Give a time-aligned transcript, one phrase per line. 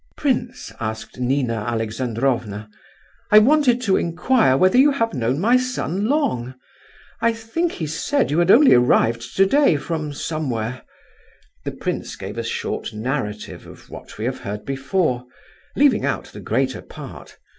[0.17, 2.67] "Prince," asked Nina Alexandrovna,
[3.29, 6.55] "I wanted to inquire whether you have known my son long?
[7.21, 10.81] I think he said that you had only arrived today from somewhere."
[11.65, 15.27] The prince gave a short narrative of what we have heard before,
[15.75, 17.37] leaving out the greater part.